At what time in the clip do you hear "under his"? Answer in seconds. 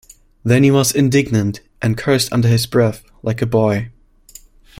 2.33-2.65